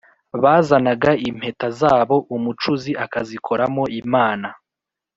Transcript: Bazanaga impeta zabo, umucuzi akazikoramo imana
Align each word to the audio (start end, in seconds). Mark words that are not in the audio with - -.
Bazanaga 0.43 1.11
impeta 1.29 1.67
zabo, 1.79 2.15
umucuzi 2.35 2.91
akazikoramo 3.05 3.83
imana 4.01 4.47